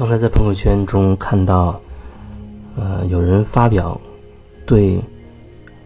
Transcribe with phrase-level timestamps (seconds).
[0.00, 1.78] 刚才在朋友圈中看到，
[2.74, 4.00] 呃，有人发表
[4.64, 4.98] 对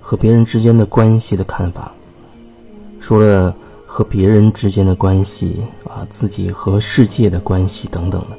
[0.01, 1.93] 和别人之间的关系的看法，
[3.01, 3.53] 说了
[3.85, 8.39] 和别人之间的关系啊，自己和世界的关系等等的，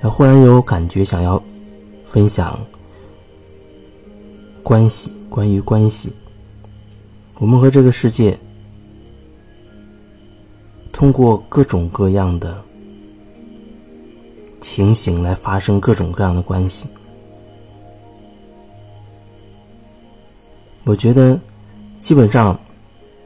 [0.00, 1.40] 然后忽然有感觉想要
[2.04, 2.58] 分享
[4.64, 6.12] 关系，关于关系，
[7.38, 8.36] 我们和这个世界
[10.90, 12.60] 通过各种各样的。
[14.62, 16.86] 情形来发生各种各样的关系。
[20.84, 21.38] 我觉得，
[21.98, 22.58] 基本上，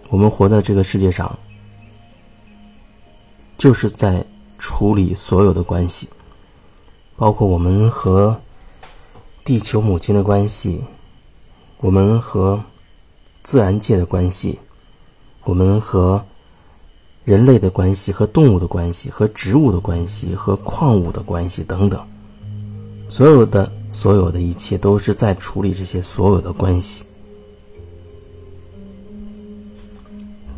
[0.08, 1.38] 我们活在这个世界上，
[3.56, 4.24] 就是在
[4.58, 6.08] 处理所有的关系，
[7.16, 8.40] 包括我们和
[9.44, 10.82] 地球母亲的关系，
[11.78, 12.64] 我们和
[13.42, 14.58] 自然界的关系，
[15.44, 16.24] 我们和。
[17.26, 22.00] 人类的关系和动物的关系，和植物的关系，和矿物的关系等等，
[23.08, 27.04] 所有的所有的一切都是在处理这些所有的关系，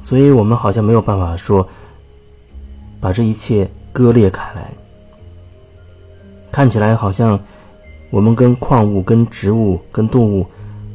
[0.03, 1.67] 所以我们好像没有办法说
[3.01, 4.71] 把这一切割裂开来，
[6.53, 7.41] 看起来好像
[8.11, 10.47] 我们跟矿物、跟植物、跟动物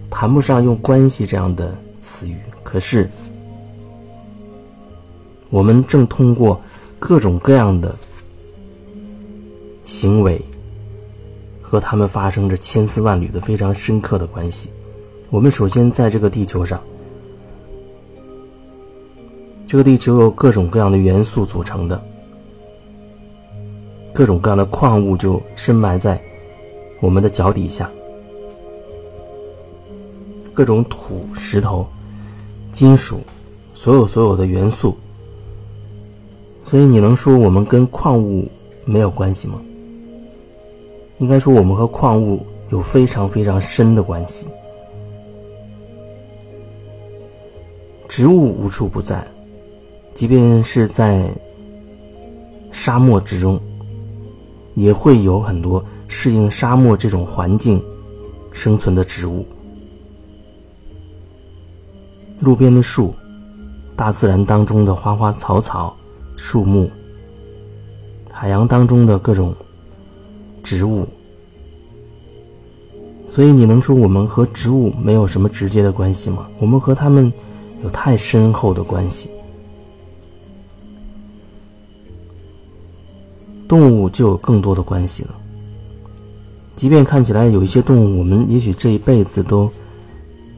[0.07, 3.09] 谈不上用关系这样的词语，可是。
[5.53, 6.59] 我们正通过
[6.97, 7.95] 各种各样的
[9.85, 10.41] 行为，
[11.61, 14.71] 和他们发生着千丝万缕的非常深刻的关系。
[15.29, 16.81] 我们首先在这个地球上，
[19.67, 22.03] 这个地球由各种各样的元素组成的，
[24.11, 26.19] 各种各样的矿物就深埋在
[26.99, 27.91] 我们的脚底下，
[30.51, 31.87] 各种土、石头、
[32.71, 33.21] 金属，
[33.75, 34.97] 所有所有的元素。
[36.73, 38.49] 所以你能说我们跟矿物
[38.83, 39.61] 没有关系吗？
[41.19, 44.47] 应该说我们和矿物有非常非常深的关系。
[48.07, 49.23] 植物无处不在，
[50.15, 51.29] 即便是在
[52.71, 53.61] 沙漠之中，
[54.73, 57.79] 也会有很多适应沙漠这种环境
[58.51, 59.45] 生存的植物。
[62.39, 63.13] 路边的树，
[63.95, 65.95] 大自然当中的花花草草。
[66.35, 66.89] 树木、
[68.31, 69.55] 海洋当中的各种
[70.63, 71.07] 植物，
[73.29, 76.47] 所以你能说我们和植物没有什么直接的关系吗？
[76.59, 77.31] 我们和它们
[77.83, 79.29] 有太深厚的关系。
[83.67, 85.35] 动物就有更多的关系了。
[86.75, 89.71] 即便看起来有一些动物，我们也许这一辈子都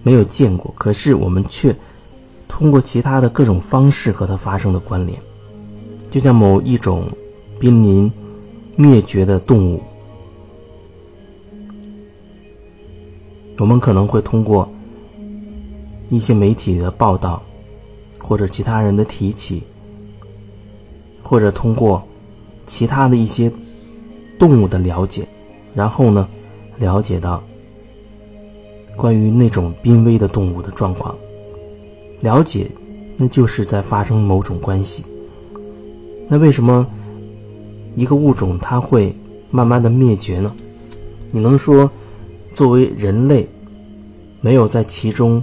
[0.03, 1.75] 没有见过，可是我们却
[2.47, 5.17] 通过其他的各种方式和它发生了关联。
[6.15, 7.09] 就像某一种
[7.59, 8.09] 濒临
[8.77, 9.83] 灭绝的动物，
[13.57, 14.65] 我们可能会通过
[16.07, 17.43] 一些媒体的报道，
[18.17, 19.61] 或者其他人的提起，
[21.21, 22.01] 或者通过
[22.65, 23.51] 其他的一些
[24.39, 25.27] 动物的了解，
[25.73, 26.29] 然后呢，
[26.77, 27.43] 了解到
[28.95, 31.13] 关于那种濒危的动物的状况，
[32.21, 32.71] 了解，
[33.17, 35.03] 那就是在发生某种关系。
[36.27, 36.85] 那为什么
[37.95, 39.15] 一个物种它会
[39.51, 40.53] 慢慢的灭绝呢？
[41.31, 41.89] 你能说
[42.53, 43.47] 作为人类
[44.41, 45.41] 没有在其中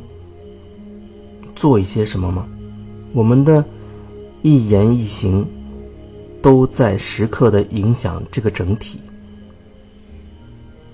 [1.55, 2.47] 做一些什么吗？
[3.13, 3.65] 我们的
[4.43, 5.47] 一言一行
[6.41, 8.99] 都在时刻的影响这个整体，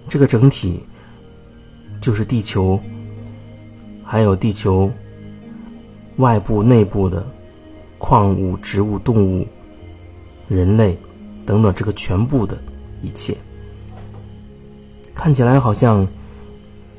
[0.08, 0.80] 这个整体
[2.00, 2.78] 就是地球，
[4.04, 4.90] 还有地球
[6.16, 7.26] 外部、内部的
[7.98, 9.46] 矿物、植物、动物。
[10.48, 10.98] 人类，
[11.44, 12.58] 等等，这个全部的
[13.02, 13.36] 一切，
[15.14, 16.06] 看起来好像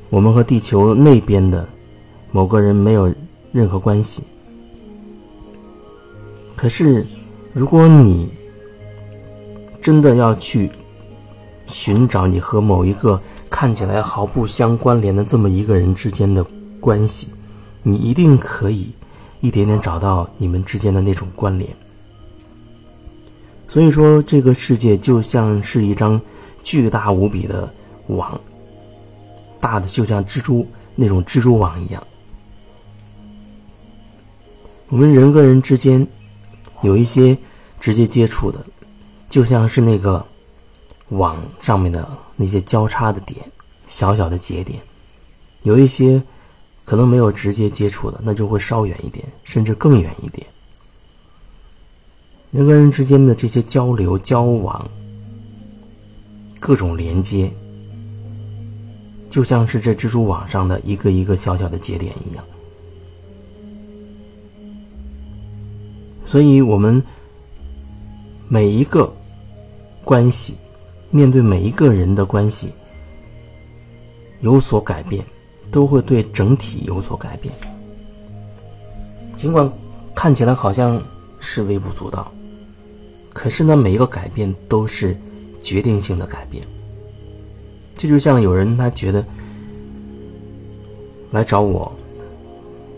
[0.08, 1.68] 我们和地球那边的
[2.30, 3.12] 某个人没有
[3.52, 4.22] 任何关系。
[6.56, 7.06] 可是，
[7.52, 8.28] 如果你
[9.80, 10.70] 真的要去
[11.66, 16.44] 寻找你和某一个看起来毫不相关联的这么一个人之间的
[16.78, 17.28] 关系，
[17.82, 18.90] 你一定可以
[19.40, 21.68] 一点点找到你们之间的那种关联。
[23.70, 26.20] 所以说，这个世界就像是一张
[26.60, 27.72] 巨大无比的
[28.08, 28.38] 网，
[29.60, 32.04] 大的就像蜘蛛那种蜘蛛网一样。
[34.88, 36.04] 我们人跟人之间
[36.82, 37.38] 有一些
[37.78, 38.58] 直接接触的，
[39.28, 40.26] 就像是那个
[41.10, 43.38] 网上面的那些交叉的点，
[43.86, 44.80] 小小的节点；
[45.62, 46.20] 有一些
[46.84, 50.44] 可能没有直接接触的，那就会稍远一点，甚至更远一点。
[52.50, 54.90] 人跟人之间的这些交流、交往，
[56.58, 57.50] 各种连接，
[59.30, 62.44] 就像是这蜘蛛网上的一个一个小小的节点一样。
[66.26, 67.00] 所以，我们
[68.48, 69.12] 每一个
[70.04, 70.56] 关系，
[71.10, 72.72] 面对每一个人的关系
[74.40, 75.24] 有所改变，
[75.70, 77.54] 都会对整体有所改变。
[79.36, 79.72] 尽管
[80.14, 81.00] 看起来好像
[81.38, 82.30] 是微不足道，
[83.32, 85.16] 可是呢，每一个改变都是
[85.62, 86.62] 决定性的改变。
[87.94, 89.24] 这就像有人他觉得
[91.30, 91.90] 来找我，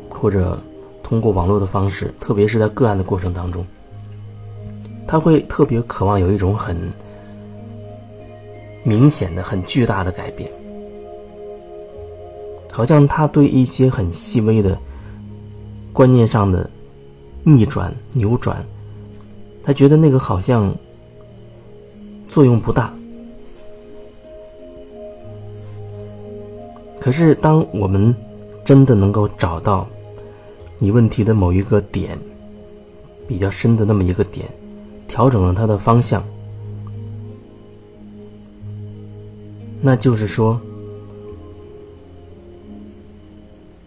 [0.09, 0.59] 或者。
[1.05, 3.67] 通过网络的方式，特别是在个案的过程当中，
[5.07, 6.75] 他会特别渴望有一种很
[8.83, 10.51] 明显的、很巨大的改变，
[12.71, 14.79] 好像他对一些很细微的
[15.93, 16.71] 观念上的
[17.45, 18.65] 逆转、扭转，
[19.63, 20.75] 他觉得那个好像
[22.29, 22.93] 作用不大。
[27.01, 28.15] 可是，当我们
[28.65, 29.87] 真的能够找到。
[30.79, 32.19] 你问题的某一个点，
[33.29, 34.49] 比较深的那么一个点，
[35.07, 36.21] 调整了它的方向，
[39.81, 40.61] 那就是说，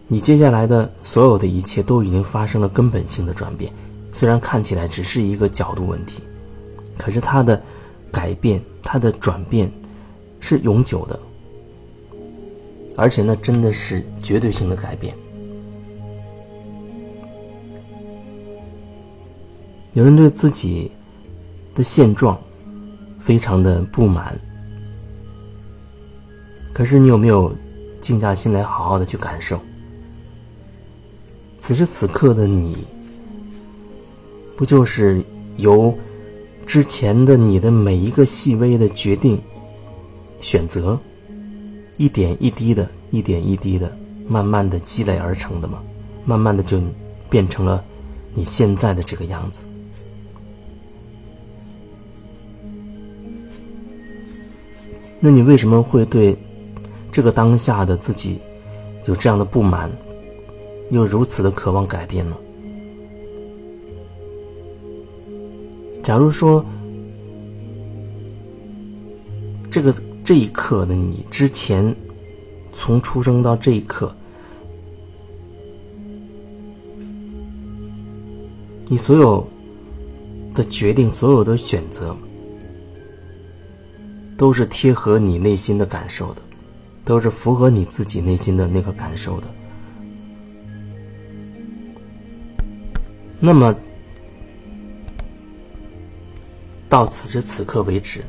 [0.08, 3.70] 你接下来的所有的一切都已经发生了根本性的转变。
[4.18, 6.22] 虽然看起来只是一个角度问题，
[6.96, 7.62] 可是它的
[8.10, 9.70] 改变、它的转变
[10.40, 11.20] 是永久的，
[12.96, 15.14] 而且那真的是绝对性的改变。
[19.92, 20.90] 有人对自己
[21.74, 22.40] 的现状
[23.20, 24.34] 非常的不满，
[26.72, 27.54] 可是你有没有
[28.00, 29.60] 静下心来，好好的去感受？
[31.60, 32.78] 此时此刻的你，
[34.56, 35.22] 不就是
[35.58, 35.92] 由
[36.66, 39.38] 之前的你的每一个细微的决定、
[40.40, 40.98] 选择，
[41.98, 43.94] 一点一滴的、一点一滴的，
[44.26, 45.82] 慢慢的积累而成的吗？
[46.24, 46.80] 慢慢的就
[47.28, 47.84] 变成了
[48.34, 49.64] 你现在的这个样子。
[55.20, 56.36] 那你为什么会对
[57.12, 58.38] 这个当下的自己
[59.04, 59.90] 有这样的不满，
[60.90, 62.36] 又如此的渴望改变呢？
[66.06, 66.64] 假如说
[69.68, 69.92] 这个
[70.24, 71.92] 这一刻的你之前，
[72.72, 74.14] 从出生到这一刻，
[78.86, 79.44] 你所有
[80.54, 82.16] 的决定，所有的选择。
[84.36, 86.42] 都是贴合你内心的感受的，
[87.04, 89.46] 都是符合你自己内心的那个感受的。
[93.40, 93.74] 那么，
[96.88, 98.22] 到此时此刻为止，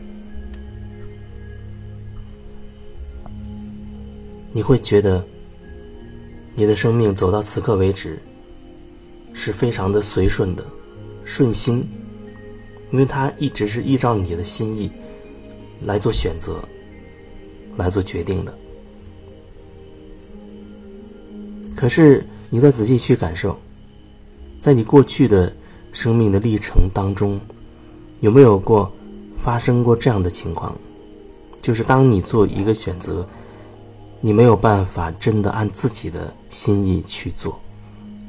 [4.51, 5.25] 你会觉得
[6.55, 8.19] 你的生命走到此刻为止
[9.33, 10.65] 是非常的随顺的、
[11.23, 11.87] 顺心，
[12.91, 14.91] 因为它一直是依照你的心意。
[15.83, 16.59] 来做选择，
[17.75, 18.57] 来做决定的。
[21.75, 23.55] 可是，你再仔细去感受，
[24.59, 25.55] 在你过去的
[25.91, 27.39] 生命的历程当中，
[28.19, 28.91] 有没有过
[29.43, 30.75] 发生过这样的情况？
[31.61, 33.27] 就是当你做一个选择，
[34.21, 37.59] 你没有办法真的按自己的心意去做，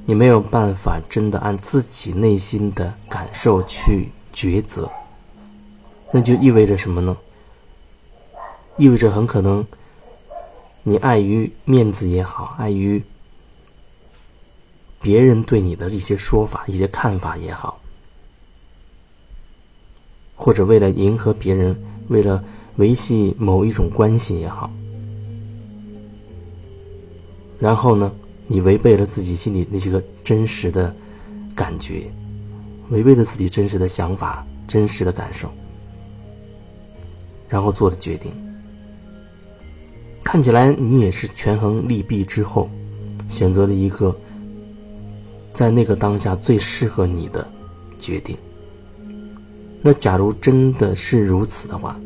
[0.04, 4.90] 你没有办法真的按自己内心的感受去抉择，
[6.10, 7.16] 那就意味着什么呢？
[8.76, 9.64] 意味着很可能，
[10.82, 13.02] 你碍于面子也好，碍于
[15.00, 17.80] 别人对你的一些说法、一些看法也好，
[20.40, 21.76] 或者为了迎合别人，
[22.06, 22.42] 为了
[22.76, 24.70] 维系某一种关系也好，
[27.58, 28.10] 然后呢，
[28.46, 30.94] 你违背了自己心里那些个真实的
[31.56, 32.08] 感觉，
[32.90, 35.50] 违背了自己真实的想法、真实的感受，
[37.48, 38.32] 然后做的决定。
[40.22, 42.70] 看起来你也是权衡利弊之后，
[43.28, 44.16] 选择了一个
[45.52, 47.44] 在那个当下最适合你的
[47.98, 48.36] 决定。
[49.82, 51.98] 那假如真的是如此的话，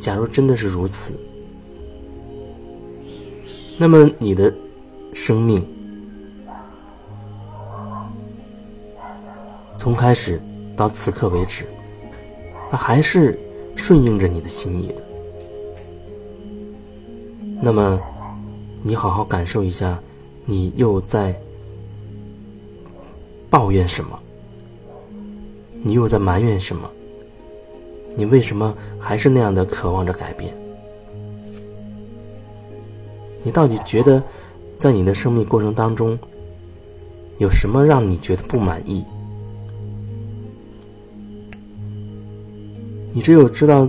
[0.00, 1.12] 假如真的是如此，
[3.78, 4.52] 那么你的
[5.12, 5.66] 生命
[9.76, 10.40] 从开始
[10.76, 11.64] 到此刻为止，
[12.70, 13.38] 那还是。
[13.78, 14.94] 顺应着你的心意的，
[17.60, 18.00] 那么，
[18.82, 20.00] 你好好感受一下，
[20.46, 21.38] 你又在
[23.48, 24.18] 抱怨什么？
[25.82, 26.90] 你又在埋怨什么？
[28.16, 30.54] 你为什么还是那样的渴望着改变？
[33.42, 34.22] 你到底觉得，
[34.78, 36.18] 在你的生命过程当中，
[37.38, 39.04] 有什么让你觉得不满意？
[43.12, 43.88] 你只有知道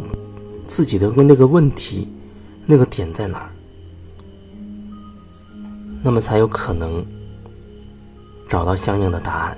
[0.67, 2.07] 自己的那个问题，
[2.65, 3.49] 那个点在哪儿，
[6.03, 7.03] 那么才有可能
[8.47, 9.57] 找到相应的答案。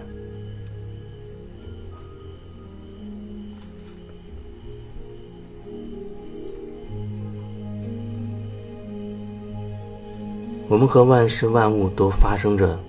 [10.67, 12.79] 我们和万事万物都发生着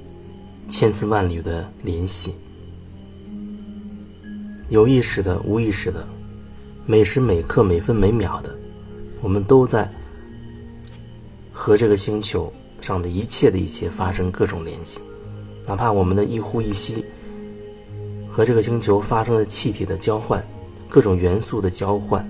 [0.68, 2.34] 千丝万缕的联系，
[4.68, 6.06] 有意识的、无意识的，
[6.84, 8.54] 每时每刻、每分每秒的，
[9.22, 9.90] 我们都在
[11.52, 12.52] 和这个星球
[12.82, 15.00] 上的一切的一切发生各种联系，
[15.70, 17.04] 哪怕我们的一呼一吸
[18.28, 20.44] 和这个星球发生了气体的交换、
[20.88, 22.28] 各种元素的交换，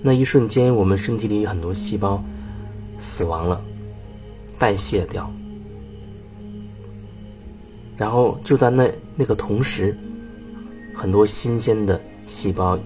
[0.00, 2.24] 那一瞬间，我们身体里很多细胞
[2.98, 3.62] 死亡了。
[4.58, 5.30] 代谢掉，
[7.98, 9.94] 然后就在那那个同时，
[10.94, 12.78] 很多新鲜的细胞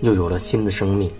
[0.00, 1.10] 又有了新的生命。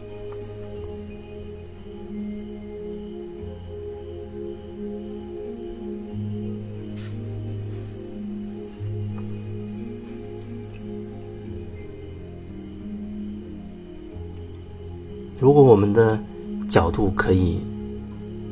[15.39, 16.19] 如果我们的
[16.67, 17.61] 角度可以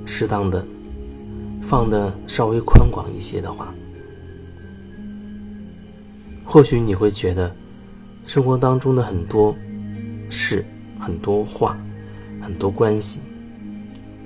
[0.04, 0.64] 适当的
[1.62, 3.74] 放的稍微宽广一些的话，
[6.44, 7.54] 或许你会觉得
[8.26, 9.56] 生活当中的很多
[10.28, 10.64] 事、
[10.98, 11.76] 很多话、
[12.40, 13.18] 很多关系，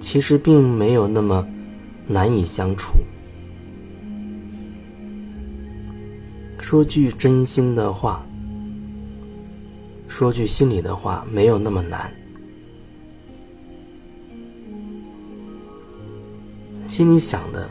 [0.01, 1.47] 其实并没有那么
[2.09, 2.99] 难以相处。
[6.59, 8.27] 说句真心的话，
[10.09, 12.13] 说句心里的话，没有那么难。
[16.89, 17.69] 心里想的，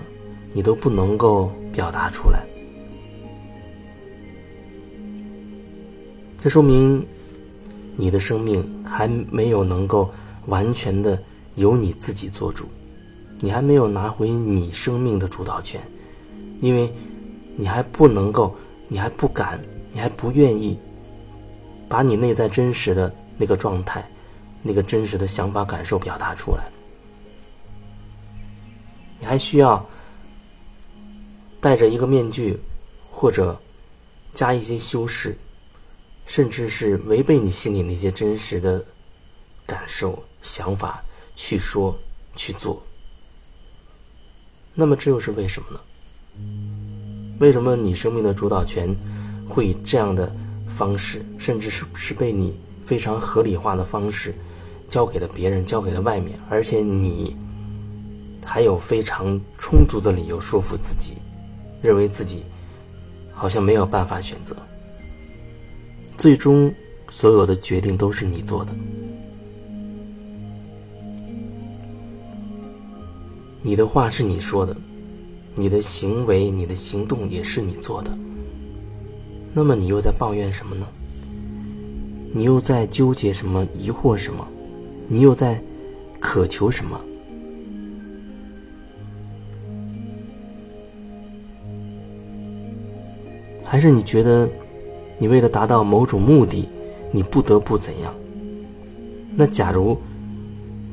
[0.54, 2.46] 你都不能够表达出来，
[6.40, 7.06] 这说明
[7.96, 10.10] 你的生命还没有能够
[10.46, 11.22] 完全的
[11.56, 12.66] 由你自己做主，
[13.40, 15.82] 你还没有拿回你生命的主导权，
[16.60, 16.94] 因为
[17.56, 18.56] 你还不能够，
[18.88, 19.60] 你还不敢，
[19.92, 20.78] 你还不愿意
[21.90, 24.08] 把你内在真实的那个状态、
[24.62, 26.64] 那个真实的想法、感受表达出来。
[29.20, 29.84] 你还需要
[31.60, 32.60] 戴着一个面具，
[33.10, 33.60] 或者
[34.34, 35.36] 加一些修饰，
[36.26, 38.86] 甚至是违背你心里那些真实的
[39.66, 41.04] 感受、想法
[41.36, 41.98] 去说、
[42.36, 42.82] 去做。
[44.76, 45.80] 那么这又是为什么呢？
[47.40, 48.96] 为什么你生命的主导权
[49.50, 50.32] 会以这样的
[50.68, 52.56] 方式，甚至是是被你
[52.86, 54.36] 非常合理化的方式
[54.88, 57.36] 交给了别人、交给了外面，而且你？
[58.50, 61.16] 还有非常充足的理由说服自己，
[61.82, 62.46] 认为自己
[63.34, 64.56] 好像没有办法选择。
[66.18, 66.74] 最终，
[67.10, 68.72] 所有的决定都是你做的，
[73.62, 74.74] 你的话是你说的，
[75.54, 78.18] 你的行为、你的行动也是你做的。
[79.54, 80.88] 那么，你又在抱怨什么呢？
[82.34, 83.68] 你又在纠结什么？
[83.78, 84.48] 疑惑什么？
[85.10, 85.62] 你又在
[86.18, 86.98] 渴求什么？
[93.70, 94.50] 还是你觉得，
[95.18, 96.68] 你为了达到某种目的，
[97.12, 98.14] 你不得不怎样？
[99.36, 99.98] 那假如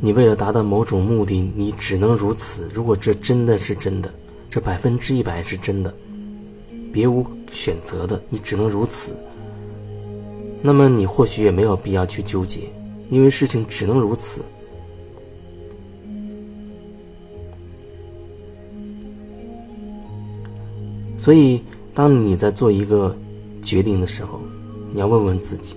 [0.00, 2.68] 你为了达到某种目的，你只能如此。
[2.74, 4.12] 如果这真的是真的，
[4.50, 5.94] 这百分之一百是真的，
[6.92, 9.14] 别无选择的，你只能如此。
[10.60, 12.62] 那么你或许也没有必要去纠结，
[13.08, 14.42] 因为事情只能如此。
[21.16, 21.62] 所以。
[21.94, 23.16] 当你在做一个
[23.62, 24.40] 决定的时候，
[24.92, 25.76] 你要问问自己：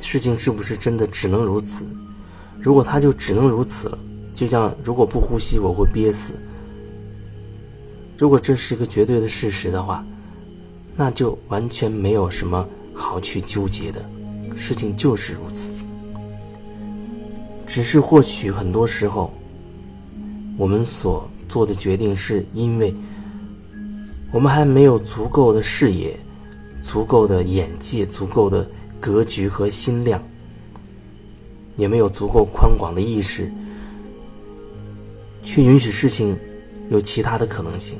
[0.00, 1.84] 事情是不是真的只能如此？
[2.60, 3.96] 如果它就只能如此了，
[4.34, 6.34] 就像如果不呼吸我会憋死。
[8.18, 10.04] 如果这是一个绝对的事实的话，
[10.96, 14.04] 那就完全没有什么好去纠结的，
[14.56, 15.72] 事情就是如此。
[17.64, 19.32] 只是或许很多时候，
[20.58, 22.92] 我们所做的决定是因为。
[24.32, 26.16] 我们还没有足够的视野
[26.82, 28.68] 足够的眼界足够的
[29.00, 30.22] 格局和心量
[31.76, 33.50] 也没有足够宽广的意识
[35.42, 36.36] 去允许事情
[36.90, 37.98] 有其他的可能性。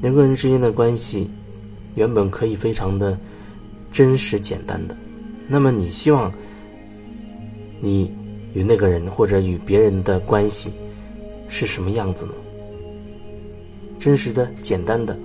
[0.00, 1.30] 人跟人之间的关系
[1.94, 3.16] 原本可以非常的
[3.92, 4.96] 真实简单的。
[5.48, 6.32] 那么你希望
[7.80, 8.10] 你
[8.54, 10.72] 与那个人或者与别人的关系
[11.48, 12.32] 是什么样子呢？
[13.98, 15.16] 真实的、简单的，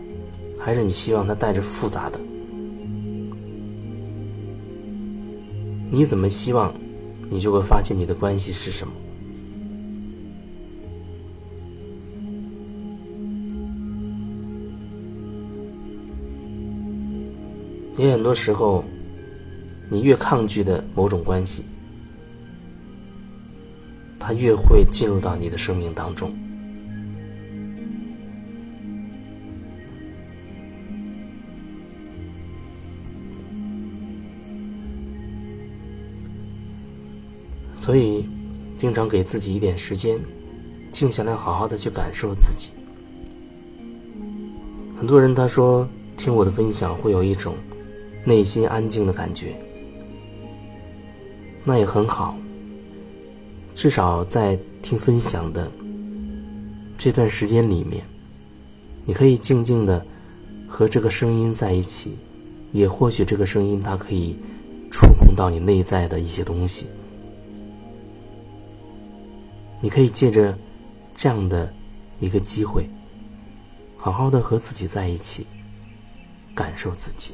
[0.60, 2.20] 还是你希望它带着复杂的？
[5.90, 6.74] 你怎么希望，
[7.30, 8.94] 你就会发现你的关系是什么。
[17.98, 18.84] 也很多时候，
[19.90, 21.64] 你越抗拒的某种关系，
[24.20, 26.32] 它越会进入到你的生命当中。
[37.74, 38.28] 所以，
[38.78, 40.20] 经常给自己一点时间，
[40.92, 42.72] 静下来，好好的去感受自己。
[44.98, 47.56] 很多人他说听我的分享会有一种。
[48.26, 49.56] 内心安静的感觉，
[51.68, 52.34] 那也很好。
[53.76, 55.70] 至少在听分享的
[56.98, 58.06] 这段时间里面，
[59.06, 60.04] 你可以静静的
[60.66, 62.16] 和这个声音在一起，
[62.72, 64.34] 也或许这个声音它可以
[64.90, 66.88] 触碰到你内在的一些东西。
[69.82, 70.58] 你可以借着
[71.14, 71.72] 这样的
[72.22, 72.90] 一个机会，
[73.98, 75.46] 好好的和自己在一起，
[76.56, 77.34] 感受自己。